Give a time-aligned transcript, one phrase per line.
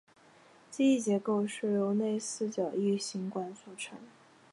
[0.71, 3.99] 机翼结构是由内四角异型管组成。